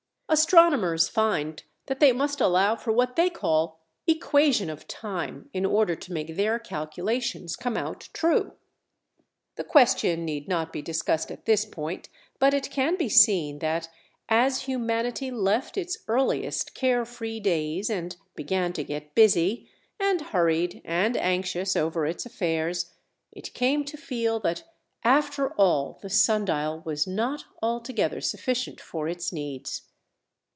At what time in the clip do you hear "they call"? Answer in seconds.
3.17-3.81